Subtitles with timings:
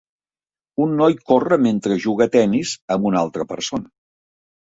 [0.85, 3.87] Un noi corre mentre juga a tenis amb una altra persona.